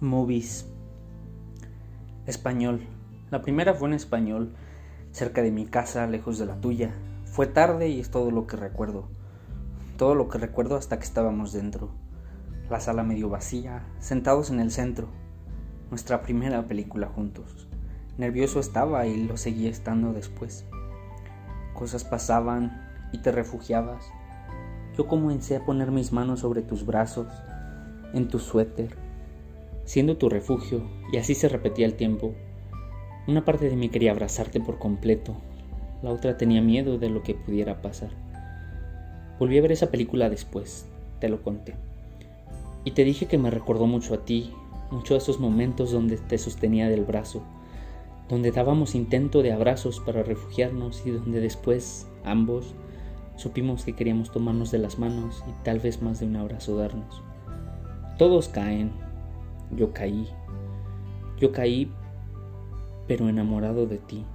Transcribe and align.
Movies. 0.00 0.66
Español. 2.26 2.86
La 3.30 3.42
primera 3.42 3.74
fue 3.74 3.88
en 3.88 3.94
español, 3.94 4.54
cerca 5.10 5.42
de 5.42 5.50
mi 5.50 5.66
casa, 5.66 6.06
lejos 6.06 6.38
de 6.38 6.46
la 6.46 6.60
tuya. 6.60 6.94
Fue 7.24 7.46
tarde 7.46 7.88
y 7.88 8.00
es 8.00 8.10
todo 8.10 8.30
lo 8.30 8.46
que 8.46 8.56
recuerdo. 8.56 9.08
Todo 9.96 10.14
lo 10.14 10.28
que 10.28 10.38
recuerdo 10.38 10.76
hasta 10.76 10.98
que 10.98 11.04
estábamos 11.04 11.52
dentro. 11.52 11.90
La 12.70 12.80
sala 12.80 13.02
medio 13.02 13.28
vacía, 13.28 13.84
sentados 13.98 14.50
en 14.50 14.60
el 14.60 14.70
centro. 14.70 15.08
Nuestra 15.90 16.22
primera 16.22 16.66
película 16.66 17.08
juntos. 17.08 17.68
Nervioso 18.18 18.60
estaba 18.60 19.06
y 19.06 19.24
lo 19.24 19.36
seguía 19.36 19.70
estando 19.70 20.12
después. 20.12 20.64
Cosas 21.74 22.04
pasaban 22.04 22.88
y 23.12 23.18
te 23.18 23.32
refugiabas. 23.32 24.04
Yo 24.98 25.06
comencé 25.06 25.56
a 25.56 25.64
poner 25.64 25.90
mis 25.90 26.12
manos 26.12 26.40
sobre 26.40 26.60
tus 26.60 26.84
brazos, 26.84 27.28
en 28.12 28.28
tu 28.28 28.38
suéter 28.38 29.08
siendo 29.88 30.18
tu 30.18 30.28
refugio, 30.28 30.82
y 31.10 31.16
así 31.16 31.34
se 31.34 31.48
repetía 31.48 31.86
el 31.86 31.94
tiempo. 31.94 32.34
Una 33.26 33.46
parte 33.46 33.70
de 33.70 33.76
mí 33.76 33.88
quería 33.88 34.10
abrazarte 34.10 34.60
por 34.60 34.78
completo, 34.78 35.34
la 36.02 36.10
otra 36.10 36.36
tenía 36.36 36.60
miedo 36.60 36.98
de 36.98 37.08
lo 37.08 37.22
que 37.22 37.32
pudiera 37.34 37.80
pasar. 37.80 38.10
Volví 39.38 39.56
a 39.56 39.62
ver 39.62 39.72
esa 39.72 39.90
película 39.90 40.28
después, 40.28 40.84
te 41.20 41.30
lo 41.30 41.42
conté. 41.42 41.74
Y 42.84 42.90
te 42.90 43.02
dije 43.02 43.24
que 43.24 43.38
me 43.38 43.50
recordó 43.50 43.86
mucho 43.86 44.12
a 44.12 44.26
ti, 44.26 44.52
mucho 44.90 45.14
a 45.14 45.16
esos 45.16 45.40
momentos 45.40 45.90
donde 45.90 46.18
te 46.18 46.36
sostenía 46.36 46.90
del 46.90 47.06
brazo, 47.06 47.42
donde 48.28 48.52
dábamos 48.52 48.94
intento 48.94 49.40
de 49.40 49.52
abrazos 49.52 50.00
para 50.00 50.22
refugiarnos 50.22 51.06
y 51.06 51.12
donde 51.12 51.40
después 51.40 52.06
ambos 52.24 52.74
supimos 53.38 53.84
que 53.84 53.94
queríamos 53.94 54.32
tomarnos 54.32 54.72
de 54.72 54.78
las 54.78 54.98
manos 54.98 55.44
y 55.48 55.64
tal 55.64 55.78
vez 55.78 56.02
más 56.02 56.18
de 56.18 56.26
un 56.26 56.36
abrazo 56.36 56.76
darnos. 56.76 57.22
Todos 58.18 58.48
caen, 58.48 58.90
yo 59.70 59.92
caí. 59.92 60.28
Yo 61.38 61.52
caí, 61.52 61.92
pero 63.06 63.28
enamorado 63.28 63.86
de 63.86 63.98
ti. 63.98 64.26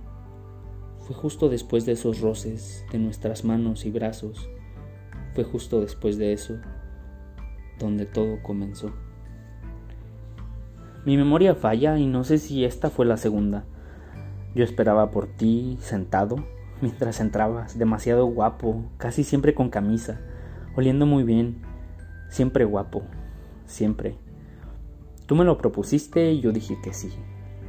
Fue 1.00 1.14
justo 1.14 1.50
después 1.50 1.86
de 1.86 1.92
esos 1.92 2.22
roces 2.22 2.86
de 2.94 2.98
nuestras 2.98 3.44
manos 3.44 3.86
y 3.86 3.92
brazos. 3.92 4.50
Fue 5.36 5.44
justo 5.44 5.82
después 5.82 6.18
de 6.18 6.32
eso 6.32 6.56
donde 7.78 8.06
todo 8.06 8.42
comenzó. 8.42 8.94
Mi 11.06 11.18
memoria 11.18 11.56
falla 11.56 11.98
y 11.98 12.08
no 12.08 12.24
sé 12.24 12.38
si 12.38 12.64
esta 12.64 12.90
fue 12.90 13.06
la 13.06 13.18
segunda. 13.18 13.66
Yo 14.56 14.64
esperaba 14.64 15.12
por 15.12 15.28
ti 15.28 15.78
sentado 15.82 16.38
mientras 16.84 17.22
entrabas, 17.22 17.80
demasiado 17.80 18.26
guapo, 18.26 18.84
casi 18.98 19.24
siempre 19.24 19.54
con 19.54 19.70
camisa, 19.70 20.20
oliendo 20.76 21.06
muy 21.06 21.24
bien, 21.24 21.62
siempre 22.28 22.66
guapo, 22.66 23.04
siempre. 23.66 24.18
Tú 25.26 25.36
me 25.36 25.46
lo 25.46 25.58
propusiste 25.58 26.34
y 26.34 26.42
yo 26.42 26.52
dije 26.52 26.78
que 26.84 26.92
sí. 26.94 27.10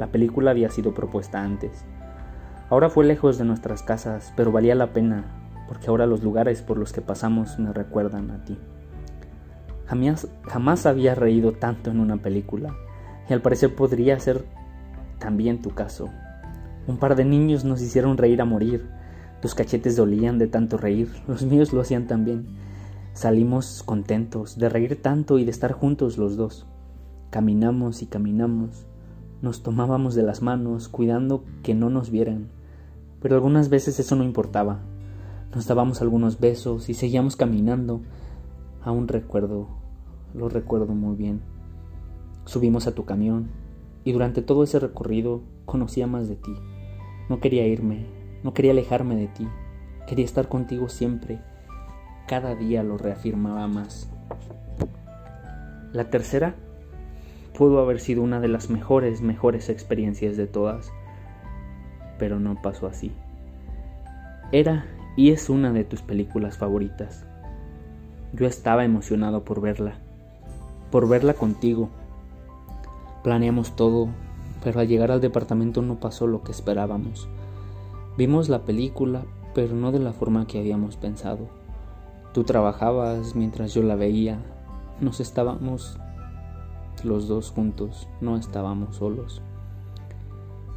La 0.00 0.08
película 0.08 0.50
había 0.50 0.68
sido 0.68 0.94
propuesta 0.94 1.44
antes. 1.44 1.84
Ahora 2.70 2.90
fue 2.90 3.04
lejos 3.04 3.38
de 3.38 3.44
nuestras 3.44 3.84
casas, 3.84 4.32
pero 4.36 4.50
valía 4.50 4.74
la 4.74 4.92
pena, 4.92 5.24
porque 5.68 5.86
ahora 5.86 6.06
los 6.06 6.24
lugares 6.24 6.60
por 6.60 6.76
los 6.76 6.92
que 6.92 7.00
pasamos 7.00 7.56
me 7.60 7.72
recuerdan 7.72 8.32
a 8.32 8.44
ti. 8.44 8.58
Jamás, 9.86 10.26
jamás 10.42 10.86
había 10.86 11.14
reído 11.14 11.52
tanto 11.52 11.92
en 11.92 12.00
una 12.00 12.16
película, 12.16 12.74
y 13.30 13.32
al 13.32 13.42
parecer 13.42 13.76
podría 13.76 14.18
ser 14.18 14.44
también 15.20 15.62
tu 15.62 15.70
caso. 15.70 16.10
Un 16.88 16.96
par 16.96 17.14
de 17.14 17.24
niños 17.24 17.64
nos 17.64 17.80
hicieron 17.80 18.18
reír 18.18 18.40
a 18.42 18.44
morir, 18.44 18.90
tus 19.44 19.54
cachetes 19.54 19.94
dolían 19.94 20.38
de 20.38 20.46
tanto 20.46 20.78
reír, 20.78 21.10
los 21.28 21.42
míos 21.42 21.74
lo 21.74 21.82
hacían 21.82 22.06
también. 22.06 22.46
Salimos 23.12 23.82
contentos 23.82 24.56
de 24.56 24.70
reír 24.70 25.02
tanto 25.02 25.38
y 25.38 25.44
de 25.44 25.50
estar 25.50 25.72
juntos 25.72 26.16
los 26.16 26.38
dos. 26.38 26.64
Caminamos 27.28 28.00
y 28.00 28.06
caminamos, 28.06 28.86
nos 29.42 29.62
tomábamos 29.62 30.14
de 30.14 30.22
las 30.22 30.40
manos, 30.40 30.88
cuidando 30.88 31.44
que 31.62 31.74
no 31.74 31.90
nos 31.90 32.08
vieran, 32.08 32.48
pero 33.20 33.34
algunas 33.34 33.68
veces 33.68 34.00
eso 34.00 34.16
no 34.16 34.24
importaba. 34.24 34.80
Nos 35.54 35.66
dábamos 35.66 36.00
algunos 36.00 36.40
besos 36.40 36.88
y 36.88 36.94
seguíamos 36.94 37.36
caminando. 37.36 38.00
Aún 38.82 39.08
recuerdo, 39.08 39.68
lo 40.32 40.48
recuerdo 40.48 40.94
muy 40.94 41.16
bien. 41.16 41.42
Subimos 42.46 42.86
a 42.86 42.94
tu 42.94 43.04
camión 43.04 43.48
y 44.04 44.12
durante 44.12 44.40
todo 44.40 44.64
ese 44.64 44.78
recorrido 44.78 45.42
conocía 45.66 46.06
más 46.06 46.30
de 46.30 46.36
ti. 46.36 46.54
No 47.28 47.40
quería 47.40 47.66
irme, 47.66 48.23
no 48.44 48.52
quería 48.52 48.72
alejarme 48.72 49.16
de 49.16 49.26
ti, 49.26 49.48
quería 50.06 50.24
estar 50.24 50.48
contigo 50.48 50.88
siempre. 50.88 51.40
Cada 52.28 52.54
día 52.54 52.82
lo 52.82 52.98
reafirmaba 52.98 53.66
más. 53.66 54.08
La 55.92 56.10
tercera 56.10 56.54
pudo 57.56 57.80
haber 57.80 58.00
sido 58.00 58.22
una 58.22 58.40
de 58.40 58.48
las 58.48 58.68
mejores, 58.68 59.22
mejores 59.22 59.70
experiencias 59.70 60.36
de 60.36 60.46
todas, 60.46 60.92
pero 62.18 62.38
no 62.38 62.60
pasó 62.60 62.86
así. 62.86 63.12
Era 64.52 64.86
y 65.16 65.30
es 65.30 65.48
una 65.48 65.72
de 65.72 65.84
tus 65.84 66.02
películas 66.02 66.58
favoritas. 66.58 67.24
Yo 68.34 68.46
estaba 68.46 68.84
emocionado 68.84 69.44
por 69.44 69.62
verla, 69.62 69.94
por 70.90 71.08
verla 71.08 71.32
contigo. 71.32 71.88
Planeamos 73.22 73.74
todo, 73.74 74.08
pero 74.62 74.80
al 74.80 74.88
llegar 74.88 75.10
al 75.12 75.22
departamento 75.22 75.80
no 75.80 75.98
pasó 75.98 76.26
lo 76.26 76.42
que 76.42 76.52
esperábamos. 76.52 77.26
Vimos 78.16 78.48
la 78.48 78.64
película, 78.64 79.24
pero 79.54 79.74
no 79.74 79.90
de 79.90 79.98
la 79.98 80.12
forma 80.12 80.46
que 80.46 80.60
habíamos 80.60 80.96
pensado. 80.96 81.48
Tú 82.32 82.44
trabajabas 82.44 83.34
mientras 83.34 83.74
yo 83.74 83.82
la 83.82 83.96
veía. 83.96 84.40
Nos 85.00 85.18
estábamos 85.18 85.98
los 87.02 87.26
dos 87.26 87.50
juntos, 87.50 88.08
no 88.20 88.36
estábamos 88.36 88.96
solos. 88.96 89.42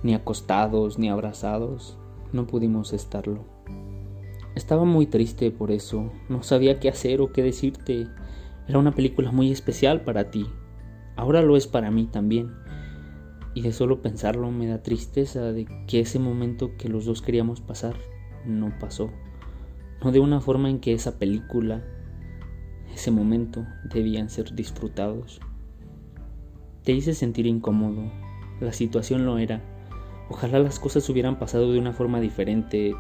Ni 0.01 0.15
acostados, 0.15 0.97
ni 0.97 1.09
abrazados, 1.09 1.97
no 2.33 2.47
pudimos 2.47 2.91
estarlo. 2.93 3.45
Estaba 4.55 4.85
muy 4.85 5.05
triste 5.05 5.51
por 5.51 5.69
eso, 5.69 6.11
no 6.29 6.41
sabía 6.41 6.79
qué 6.79 6.89
hacer 6.89 7.21
o 7.21 7.31
qué 7.31 7.43
decirte. 7.43 8.07
Era 8.67 8.79
una 8.79 8.95
película 8.95 9.31
muy 9.31 9.51
especial 9.51 10.01
para 10.01 10.31
ti. 10.31 10.47
Ahora 11.15 11.43
lo 11.43 11.55
es 11.55 11.67
para 11.67 11.91
mí 11.91 12.05
también. 12.05 12.51
Y 13.57 13.61
de 13.61 13.73
solo 13.73 14.03
pensarlo 14.03 14.51
me 14.51 14.67
da 14.67 14.83
tristeza 14.83 15.51
de 15.51 15.65
que 15.87 16.01
ese 16.01 16.19
momento 16.19 16.77
que 16.77 16.89
los 16.89 17.05
dos 17.05 17.23
queríamos 17.23 17.59
pasar 17.59 17.95
no 18.45 18.71
pasó. 18.77 19.09
No 20.03 20.11
de 20.11 20.19
una 20.19 20.41
forma 20.41 20.69
en 20.69 20.77
que 20.77 20.93
esa 20.93 21.17
película, 21.17 21.83
ese 22.93 23.09
momento 23.09 23.65
debían 23.91 24.29
ser 24.29 24.53
disfrutados. 24.53 25.41
Te 26.83 26.91
hice 26.91 27.15
sentir 27.15 27.47
incómodo. 27.47 28.03
La 28.59 28.73
situación 28.73 29.25
lo 29.25 29.39
era. 29.39 29.63
Ojalá 30.29 30.59
las 30.59 30.79
cosas 30.79 31.09
hubieran 31.09 31.39
pasado 31.39 31.71
de 31.71 31.79
una 31.79 31.93
forma 31.93 32.21
diferente. 32.21 32.93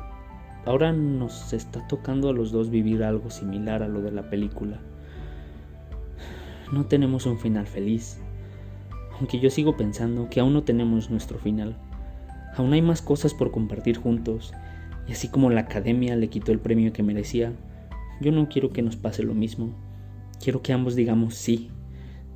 Ahora 0.65 0.91
nos 0.91 1.53
está 1.53 1.87
tocando 1.87 2.29
a 2.29 2.33
los 2.33 2.51
dos 2.51 2.71
vivir 2.71 3.03
algo 3.03 3.29
similar 3.29 3.83
a 3.83 3.87
lo 3.87 4.01
de 4.01 4.11
la 4.11 4.27
película. 4.31 4.79
No 6.71 6.87
tenemos 6.87 7.27
un 7.27 7.37
final 7.37 7.67
feliz. 7.67 8.19
Aunque 9.17 9.39
yo 9.39 9.49
sigo 9.49 9.77
pensando 9.77 10.29
que 10.29 10.39
aún 10.39 10.53
no 10.53 10.63
tenemos 10.63 11.09
nuestro 11.09 11.39
final. 11.39 11.75
Aún 12.55 12.73
hay 12.73 12.81
más 12.81 13.01
cosas 13.01 13.33
por 13.33 13.51
compartir 13.51 13.97
juntos. 13.97 14.53
Y 15.07 15.13
así 15.13 15.29
como 15.29 15.49
la 15.49 15.61
academia 15.61 16.15
le 16.15 16.29
quitó 16.29 16.51
el 16.51 16.59
premio 16.59 16.93
que 16.93 17.03
merecía, 17.03 17.53
yo 18.19 18.31
no 18.31 18.49
quiero 18.49 18.71
que 18.71 18.81
nos 18.81 18.95
pase 18.95 19.23
lo 19.23 19.33
mismo. 19.33 19.69
Quiero 20.41 20.61
que 20.61 20.73
ambos 20.73 20.95
digamos 20.95 21.35
sí. 21.35 21.69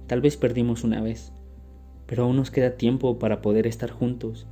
Tal 0.08 0.22
vez 0.22 0.38
perdimos 0.38 0.84
una 0.84 1.02
vez, 1.02 1.31
pero 2.06 2.24
aún 2.24 2.36
nos 2.36 2.52
queda 2.52 2.78
tiempo 2.78 3.18
para 3.19 3.42
poder 3.42 3.68
estar 3.68 3.92
juntos, 3.92 4.46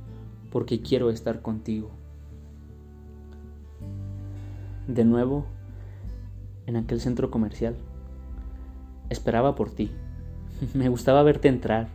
porque 0.50 0.80
quiero 0.80 1.10
estar 1.10 1.42
contigo. 1.42 1.90
De 4.86 5.04
nuevo, 5.04 5.46
en 6.66 6.76
aquel 6.76 7.00
centro 7.00 7.30
comercial, 7.30 7.76
esperaba 9.10 9.54
por 9.54 9.70
ti. 9.70 9.90
Me 10.74 10.88
gustaba 10.88 11.22
verte 11.22 11.48
entrar, 11.48 11.88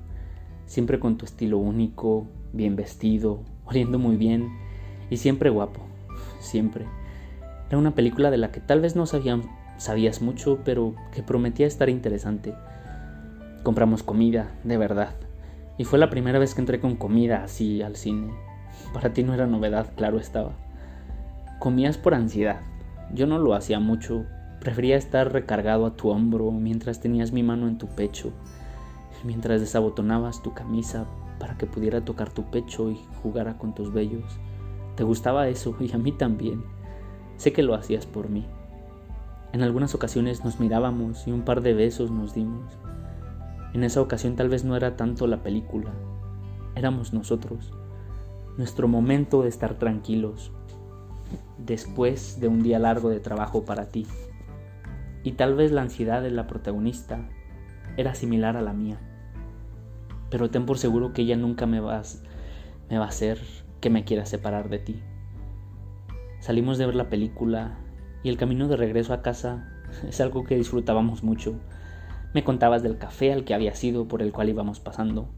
siempre 0.66 1.00
con 1.00 1.18
tu 1.18 1.26
estilo 1.26 1.58
único, 1.58 2.28
bien 2.54 2.76
vestido, 2.76 3.40
oliendo 3.66 4.00
muy 4.00 4.16
bien 4.16 4.50
y 5.10 5.18
siempre 5.18 5.50
guapo, 5.50 5.82
siempre. 6.40 6.86
Era 7.70 7.78
una 7.78 7.96
película 7.96 8.32
de 8.32 8.38
la 8.38 8.52
que 8.52 8.60
tal 8.60 8.82
vez 8.82 8.96
no 8.96 9.06
sabías 9.06 10.22
mucho, 10.22 10.60
pero 10.64 10.94
que 11.12 11.24
prometía 11.24 11.68
estar 11.68 11.90
interesante. 11.90 12.54
Compramos 13.64 14.04
comida, 14.04 14.52
de 14.64 14.78
verdad, 14.78 15.16
y 15.78 15.84
fue 15.84 16.00
la 16.00 16.10
primera 16.10 16.40
vez 16.40 16.54
que 16.54 16.62
entré 16.62 16.80
con 16.80 16.96
comida 16.96 17.44
así 17.44 17.82
al 17.82 17.96
cine. 17.96 18.34
Para 18.94 19.14
ti 19.14 19.24
no 19.24 19.34
era 19.34 19.48
novedad, 19.48 19.92
claro 19.96 20.20
estaba. 20.20 20.54
Comías 21.60 21.98
por 21.98 22.14
ansiedad. 22.14 22.62
Yo 23.14 23.28
no 23.28 23.40
lo 23.40 23.56
hacía 23.56 23.80
mucho. 23.80 24.26
Prefería 24.60 24.98
estar 24.98 25.32
recargado 25.32 25.86
a 25.86 25.96
tu 25.96 26.10
hombro 26.10 26.52
mientras 26.52 27.00
tenías 27.00 27.32
mi 27.32 27.44
mano 27.44 27.68
en 27.68 27.78
tu 27.78 27.88
pecho, 27.88 28.34
mientras 29.24 29.62
desabotonabas 29.62 30.42
tu 30.42 30.54
camisa 30.54 31.06
para 31.40 31.58
que 31.58 31.66
pudiera 31.66 32.04
tocar 32.04 32.32
tu 32.32 32.44
pecho 32.50 32.90
y 32.92 33.00
jugara 33.22 33.58
con 33.58 33.74
tus 33.74 33.94
vellos. 33.94 34.40
Te 34.96 35.04
gustaba 35.04 35.48
eso 35.48 35.76
y 35.80 35.92
a 35.92 35.98
mí 35.98 36.12
también. 36.12 36.64
Sé 37.38 37.54
que 37.54 37.64
lo 37.64 37.76
hacías 37.76 38.06
por 38.06 38.30
mí. 38.30 38.46
En 39.52 39.62
algunas 39.62 39.96
ocasiones 39.96 40.44
nos 40.44 40.60
mirábamos 40.60 41.28
y 41.28 41.32
un 41.32 41.44
par 41.44 41.62
de 41.62 41.74
besos 41.74 42.12
nos 42.12 42.34
dimos. 42.34 42.78
En 43.74 43.84
esa 43.84 44.02
ocasión 44.02 44.36
tal 44.36 44.50
vez 44.50 44.64
no 44.64 44.76
era 44.76 44.96
tanto 44.96 45.28
la 45.28 45.44
película, 45.44 45.92
éramos 46.76 47.14
nosotros, 47.14 47.74
nuestro 48.58 48.88
momento 48.88 49.42
de 49.42 49.50
estar 49.50 49.76
tranquilos, 49.76 50.52
después 51.58 52.40
de 52.40 52.48
un 52.48 52.64
día 52.64 52.80
largo 52.80 53.10
de 53.10 53.20
trabajo 53.20 53.66
para 53.66 53.90
ti. 53.90 54.08
Y 55.24 55.34
tal 55.34 55.56
vez 55.56 55.72
la 55.72 55.82
ansiedad 55.82 56.22
de 56.22 56.32
la 56.32 56.48
protagonista 56.48 57.28
era 57.98 58.16
similar 58.16 58.58
a 58.58 58.62
la 58.62 58.74
mía. 58.74 59.00
Pero 60.30 60.50
ten 60.50 60.66
por 60.66 60.78
seguro 60.78 61.14
que 61.14 61.22
ella 61.22 61.38
nunca 61.38 61.66
me, 61.66 61.80
vas, 61.80 62.24
me 62.90 62.98
va 62.98 63.06
a 63.06 63.10
hacer 63.10 63.40
que 63.82 63.90
me 63.90 64.04
quiera 64.04 64.26
separar 64.26 64.70
de 64.70 64.80
ti. 64.80 65.02
Salimos 66.40 66.78
de 66.78 66.86
ver 66.86 66.96
la 66.96 67.10
película 67.10 67.78
y 68.24 68.30
el 68.30 68.38
camino 68.38 68.68
de 68.68 68.78
regreso 68.78 69.14
a 69.14 69.22
casa 69.22 69.70
es 70.08 70.20
algo 70.22 70.44
que 70.44 70.56
disfrutábamos 70.56 71.24
mucho 71.24 71.56
me 72.36 72.44
contabas 72.44 72.84
del 72.84 72.98
café 72.98 73.32
al 73.32 73.46
que 73.46 73.54
había 73.54 73.74
sido 73.76 74.10
por 74.10 74.22
el 74.22 74.34
cual 74.34 74.50
íbamos 74.50 74.82
pasando. 74.82 75.30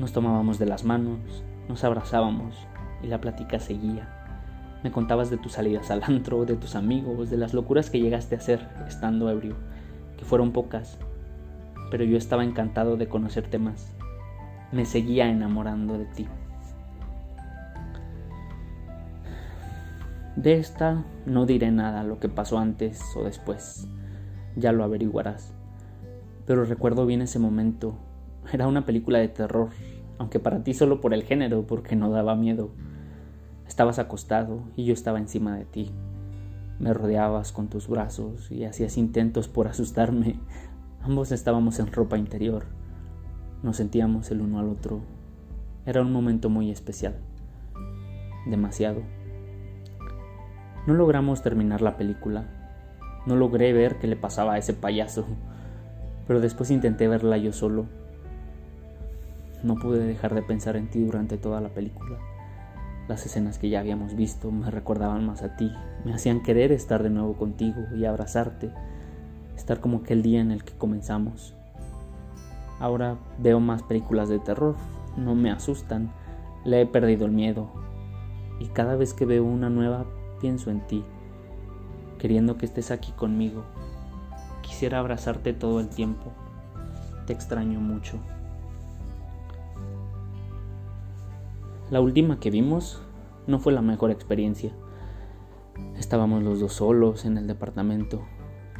Nos 0.00 0.10
tomábamos 0.10 0.58
de 0.58 0.66
las 0.66 0.82
manos, 0.82 1.20
nos 1.68 1.84
abrazábamos 1.84 2.56
y 3.00 3.06
la 3.06 3.20
plática 3.20 3.60
seguía. 3.60 4.08
Me 4.82 4.90
contabas 4.90 5.30
de 5.30 5.36
tus 5.36 5.52
salidas 5.52 5.92
al 5.92 6.02
antro, 6.02 6.44
de 6.44 6.56
tus 6.56 6.74
amigos, 6.74 7.30
de 7.30 7.36
las 7.36 7.54
locuras 7.54 7.90
que 7.90 8.00
llegaste 8.00 8.34
a 8.34 8.38
hacer 8.38 8.68
estando 8.88 9.30
ebrio, 9.30 9.54
que 10.16 10.24
fueron 10.24 10.50
pocas, 10.50 10.98
pero 11.90 12.04
yo 12.04 12.16
estaba 12.16 12.44
encantado 12.44 12.96
de 12.96 13.08
conocerte 13.08 13.58
más. 13.58 13.94
Me 14.72 14.84
seguía 14.84 15.28
enamorando 15.28 15.98
de 15.98 16.06
ti. 16.06 16.26
De 20.36 20.54
esta 20.54 21.04
no 21.24 21.46
diré 21.46 21.70
nada 21.70 22.04
lo 22.04 22.20
que 22.20 22.28
pasó 22.28 22.58
antes 22.58 23.02
o 23.16 23.24
después, 23.24 23.88
ya 24.54 24.72
lo 24.72 24.84
averiguarás 24.84 25.56
pero 26.46 26.64
recuerdo 26.64 27.04
bien 27.04 27.20
ese 27.20 27.38
momento. 27.38 27.96
Era 28.52 28.68
una 28.68 28.86
película 28.86 29.18
de 29.18 29.28
terror, 29.28 29.70
aunque 30.18 30.38
para 30.38 30.62
ti 30.62 30.72
solo 30.72 31.00
por 31.00 31.12
el 31.12 31.24
género, 31.24 31.66
porque 31.66 31.96
no 31.96 32.10
daba 32.10 32.36
miedo. 32.36 32.70
Estabas 33.66 33.98
acostado 33.98 34.62
y 34.76 34.84
yo 34.84 34.94
estaba 34.94 35.18
encima 35.18 35.56
de 35.56 35.64
ti. 35.64 35.90
Me 36.78 36.94
rodeabas 36.94 37.52
con 37.52 37.68
tus 37.68 37.88
brazos 37.88 38.50
y 38.50 38.64
hacías 38.64 38.96
intentos 38.96 39.48
por 39.48 39.66
asustarme. 39.66 40.38
Ambos 41.06 41.32
estábamos 41.32 41.78
en 41.78 41.90
ropa 41.92 42.18
interior. 42.18 42.64
Nos 43.62 43.76
sentíamos 43.78 44.30
el 44.30 44.42
uno 44.42 44.58
al 44.58 44.68
otro. 44.68 45.00
Era 45.86 46.02
un 46.02 46.12
momento 46.12 46.50
muy 46.50 46.70
especial. 46.70 47.14
Demasiado. 48.44 49.00
No 50.86 50.94
logramos 50.94 51.42
terminar 51.42 51.80
la 51.80 51.96
película. 51.96 52.44
No 53.24 53.36
logré 53.36 53.72
ver 53.72 53.98
qué 53.98 54.06
le 54.08 54.16
pasaba 54.16 54.54
a 54.54 54.58
ese 54.58 54.74
payaso 54.74 55.26
pero 56.26 56.40
después 56.40 56.70
intenté 56.70 57.08
verla 57.08 57.36
yo 57.36 57.52
solo. 57.52 57.86
No 59.62 59.76
pude 59.76 60.04
dejar 60.04 60.34
de 60.34 60.42
pensar 60.42 60.76
en 60.76 60.90
ti 60.90 61.02
durante 61.02 61.38
toda 61.38 61.60
la 61.60 61.68
película. 61.68 62.18
Las 63.08 63.24
escenas 63.24 63.58
que 63.58 63.68
ya 63.68 63.80
habíamos 63.80 64.16
visto 64.16 64.50
me 64.50 64.70
recordaban 64.70 65.24
más 65.24 65.42
a 65.42 65.56
ti, 65.56 65.72
me 66.04 66.12
hacían 66.12 66.42
querer 66.42 66.72
estar 66.72 67.02
de 67.02 67.10
nuevo 67.10 67.34
contigo 67.34 67.80
y 67.96 68.04
abrazarte, 68.04 68.70
estar 69.56 69.80
como 69.80 69.98
aquel 69.98 70.22
día 70.22 70.40
en 70.40 70.50
el 70.50 70.64
que 70.64 70.74
comenzamos. 70.74 71.54
Ahora 72.78 73.16
veo 73.38 73.58
más 73.60 73.82
películas 73.82 74.28
de 74.28 74.38
terror, 74.38 74.76
no 75.16 75.34
me 75.34 75.50
asustan, 75.50 76.12
le 76.64 76.82
he 76.82 76.86
perdido 76.86 77.26
el 77.26 77.32
miedo 77.32 77.68
y 78.60 78.66
cada 78.66 78.96
vez 78.96 79.14
que 79.14 79.24
veo 79.24 79.44
una 79.44 79.70
nueva 79.70 80.04
pienso 80.40 80.70
en 80.70 80.86
ti, 80.86 81.04
queriendo 82.18 82.56
que 82.58 82.66
estés 82.66 82.90
aquí 82.90 83.12
conmigo 83.12 83.64
Quisiera 84.66 84.98
abrazarte 84.98 85.52
todo 85.52 85.78
el 85.80 85.88
tiempo. 85.88 86.32
Te 87.26 87.32
extraño 87.32 87.80
mucho. 87.80 88.18
La 91.90 92.00
última 92.00 92.40
que 92.40 92.50
vimos 92.50 93.00
no 93.46 93.60
fue 93.60 93.72
la 93.72 93.80
mejor 93.80 94.10
experiencia. 94.10 94.72
Estábamos 95.96 96.42
los 96.42 96.58
dos 96.58 96.74
solos 96.74 97.24
en 97.24 97.38
el 97.38 97.46
departamento. 97.46 98.22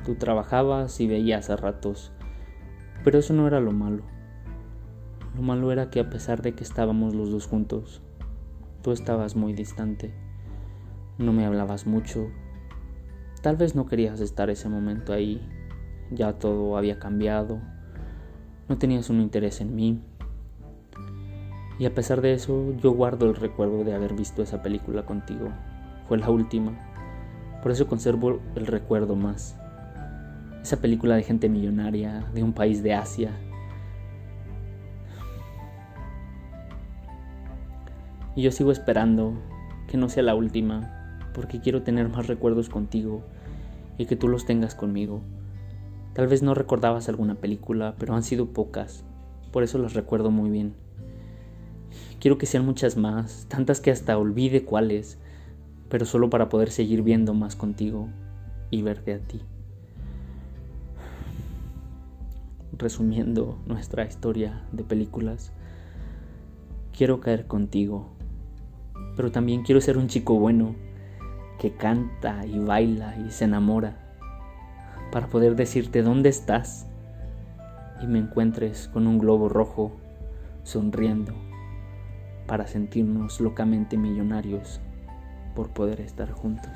Tú 0.06 0.14
trabajabas 0.14 0.98
y 1.00 1.06
veías 1.06 1.50
a 1.50 1.56
ratos. 1.56 2.12
Pero 3.04 3.18
eso 3.18 3.34
no 3.34 3.46
era 3.46 3.60
lo 3.60 3.72
malo. 3.72 4.02
Lo 5.34 5.42
malo 5.42 5.70
era 5.70 5.90
que 5.90 6.00
a 6.00 6.08
pesar 6.08 6.40
de 6.40 6.54
que 6.54 6.64
estábamos 6.64 7.14
los 7.14 7.30
dos 7.30 7.46
juntos, 7.46 8.00
tú 8.80 8.92
estabas 8.92 9.36
muy 9.36 9.52
distante. 9.52 10.14
No 11.18 11.34
me 11.34 11.44
hablabas 11.44 11.86
mucho. 11.86 12.28
Tal 13.42 13.56
vez 13.56 13.74
no 13.74 13.84
querías 13.84 14.20
estar 14.20 14.48
ese 14.48 14.70
momento 14.70 15.12
ahí 15.12 15.46
ya 16.10 16.34
todo 16.34 16.76
había 16.76 16.98
cambiado, 16.98 17.60
no 18.68 18.78
tenías 18.78 19.10
un 19.10 19.20
interés 19.20 19.60
en 19.60 19.74
mí. 19.74 20.00
Y 21.78 21.84
a 21.84 21.94
pesar 21.94 22.20
de 22.20 22.32
eso, 22.32 22.72
yo 22.78 22.92
guardo 22.92 23.26
el 23.26 23.34
recuerdo 23.34 23.84
de 23.84 23.94
haber 23.94 24.14
visto 24.14 24.42
esa 24.42 24.62
película 24.62 25.04
contigo. 25.04 25.48
Fue 26.08 26.16
la 26.16 26.30
última. 26.30 26.72
Por 27.62 27.70
eso 27.70 27.86
conservo 27.86 28.40
el 28.54 28.66
recuerdo 28.66 29.14
más. 29.14 29.58
Esa 30.66 30.80
película 30.80 31.14
de 31.14 31.22
gente 31.22 31.48
millonaria, 31.48 32.26
de 32.34 32.42
un 32.42 32.52
país 32.52 32.82
de 32.82 32.92
Asia. 32.92 33.30
Y 38.34 38.42
yo 38.42 38.50
sigo 38.50 38.72
esperando 38.72 39.34
que 39.86 39.96
no 39.96 40.08
sea 40.08 40.24
la 40.24 40.34
última, 40.34 41.20
porque 41.34 41.60
quiero 41.60 41.84
tener 41.84 42.08
más 42.08 42.26
recuerdos 42.26 42.68
contigo 42.68 43.22
y 43.96 44.06
que 44.06 44.16
tú 44.16 44.26
los 44.26 44.44
tengas 44.44 44.74
conmigo. 44.74 45.20
Tal 46.14 46.26
vez 46.26 46.42
no 46.42 46.52
recordabas 46.52 47.08
alguna 47.08 47.36
película, 47.36 47.94
pero 47.96 48.16
han 48.16 48.24
sido 48.24 48.46
pocas, 48.46 49.04
por 49.52 49.62
eso 49.62 49.78
las 49.78 49.94
recuerdo 49.94 50.32
muy 50.32 50.50
bien. 50.50 50.74
Quiero 52.18 52.38
que 52.38 52.46
sean 52.46 52.66
muchas 52.66 52.96
más, 52.96 53.46
tantas 53.48 53.80
que 53.80 53.92
hasta 53.92 54.18
olvide 54.18 54.64
cuáles, 54.64 55.16
pero 55.88 56.06
solo 56.06 56.28
para 56.28 56.48
poder 56.48 56.72
seguir 56.72 57.02
viendo 57.02 57.34
más 57.34 57.54
contigo 57.54 58.08
y 58.72 58.82
verte 58.82 59.14
a 59.14 59.20
ti. 59.20 59.42
Resumiendo 62.78 63.58
nuestra 63.64 64.04
historia 64.04 64.62
de 64.70 64.84
películas, 64.84 65.50
quiero 66.94 67.20
caer 67.20 67.46
contigo, 67.46 68.10
pero 69.16 69.32
también 69.32 69.62
quiero 69.62 69.80
ser 69.80 69.96
un 69.96 70.08
chico 70.08 70.38
bueno 70.38 70.74
que 71.58 71.72
canta 71.72 72.44
y 72.44 72.58
baila 72.58 73.16
y 73.16 73.30
se 73.30 73.44
enamora 73.44 73.96
para 75.10 75.28
poder 75.28 75.56
decirte 75.56 76.02
dónde 76.02 76.28
estás 76.28 76.86
y 78.02 78.06
me 78.06 78.18
encuentres 78.18 78.88
con 78.88 79.06
un 79.06 79.18
globo 79.18 79.48
rojo 79.48 79.92
sonriendo 80.62 81.32
para 82.46 82.66
sentirnos 82.66 83.40
locamente 83.40 83.96
millonarios 83.96 84.82
por 85.54 85.70
poder 85.70 86.02
estar 86.02 86.30
juntos. 86.30 86.72